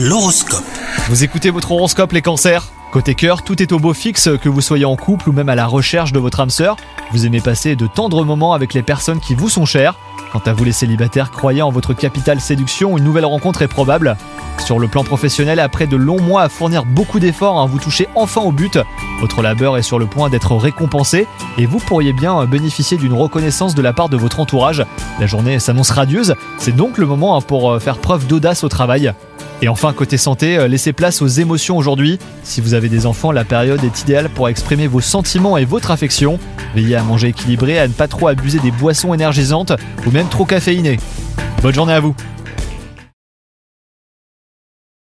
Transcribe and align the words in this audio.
L'horoscope. 0.00 0.62
Vous 1.08 1.24
écoutez 1.24 1.50
votre 1.50 1.72
horoscope 1.72 2.12
les 2.12 2.22
cancers 2.22 2.68
Côté 2.92 3.16
cœur, 3.16 3.42
tout 3.42 3.60
est 3.60 3.72
au 3.72 3.80
beau 3.80 3.92
fixe, 3.92 4.28
que 4.40 4.48
vous 4.48 4.60
soyez 4.60 4.84
en 4.84 4.94
couple 4.94 5.28
ou 5.28 5.32
même 5.32 5.48
à 5.48 5.56
la 5.56 5.66
recherche 5.66 6.12
de 6.12 6.20
votre 6.20 6.38
âme 6.38 6.50
sœur. 6.50 6.76
Vous 7.10 7.26
aimez 7.26 7.40
passer 7.40 7.74
de 7.74 7.88
tendres 7.88 8.24
moments 8.24 8.52
avec 8.52 8.74
les 8.74 8.84
personnes 8.84 9.18
qui 9.18 9.34
vous 9.34 9.48
sont 9.48 9.64
chères. 9.64 9.96
Quant 10.32 10.42
à 10.46 10.52
vous 10.52 10.62
les 10.62 10.70
célibataires, 10.70 11.32
croyez 11.32 11.62
en 11.62 11.72
votre 11.72 11.94
capitale 11.94 12.40
séduction, 12.40 12.96
une 12.96 13.02
nouvelle 13.02 13.24
rencontre 13.24 13.62
est 13.62 13.66
probable. 13.68 14.16
Sur 14.64 14.78
le 14.78 14.86
plan 14.86 15.02
professionnel, 15.02 15.58
après 15.58 15.88
de 15.88 15.96
longs 15.96 16.20
mois 16.20 16.42
à 16.42 16.48
fournir 16.48 16.84
beaucoup 16.84 17.18
d'efforts, 17.18 17.58
hein, 17.58 17.66
vous 17.66 17.80
touchez 17.80 18.06
enfin 18.14 18.42
au 18.42 18.52
but. 18.52 18.78
Votre 19.20 19.42
labeur 19.42 19.76
est 19.78 19.82
sur 19.82 19.98
le 19.98 20.06
point 20.06 20.30
d'être 20.30 20.54
récompensé 20.54 21.26
et 21.58 21.66
vous 21.66 21.78
pourriez 21.78 22.12
bien 22.12 22.44
bénéficier 22.44 22.98
d'une 22.98 23.14
reconnaissance 23.14 23.74
de 23.74 23.82
la 23.82 23.92
part 23.92 24.08
de 24.08 24.16
votre 24.16 24.38
entourage. 24.38 24.86
La 25.18 25.26
journée 25.26 25.58
s'annonce 25.58 25.90
radieuse, 25.90 26.36
c'est 26.56 26.76
donc 26.76 26.98
le 26.98 27.06
moment 27.06 27.36
hein, 27.36 27.40
pour 27.40 27.72
euh, 27.72 27.80
faire 27.80 27.98
preuve 27.98 28.28
d'audace 28.28 28.62
au 28.62 28.68
travail. 28.68 29.12
Et 29.60 29.68
enfin, 29.68 29.92
côté 29.92 30.16
santé, 30.16 30.56
euh, 30.56 30.68
laissez 30.68 30.92
place 30.92 31.20
aux 31.20 31.26
émotions 31.26 31.76
aujourd'hui. 31.76 32.18
Si 32.44 32.60
vous 32.60 32.74
avez 32.74 32.88
des 32.88 33.06
enfants, 33.06 33.32
la 33.32 33.44
période 33.44 33.82
est 33.82 34.02
idéale 34.02 34.28
pour 34.28 34.48
exprimer 34.48 34.86
vos 34.86 35.00
sentiments 35.00 35.56
et 35.56 35.64
votre 35.64 35.90
affection. 35.90 36.38
Veillez 36.76 36.94
à 36.94 37.02
manger 37.02 37.28
équilibré, 37.28 37.78
à 37.78 37.88
ne 37.88 37.92
pas 37.92 38.06
trop 38.06 38.28
abuser 38.28 38.60
des 38.60 38.70
boissons 38.70 39.14
énergisantes 39.14 39.72
ou 40.06 40.10
même 40.12 40.28
trop 40.28 40.44
caféinées. 40.44 40.98
Bonne 41.60 41.74
journée 41.74 41.92
à 41.92 42.00
vous 42.00 42.14